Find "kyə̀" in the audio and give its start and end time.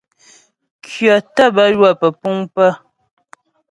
0.85-1.17